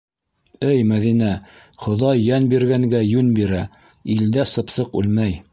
Эй, 0.67 0.79
Мәҙинә, 0.91 1.33
Хоҙай 1.85 2.23
йән 2.23 2.49
биргәнгә 2.55 3.05
йүн 3.11 3.31
бирә, 3.41 3.63
илдә 4.19 4.51
сыпсыҡ 4.57 5.03
үлмәй. 5.03 5.43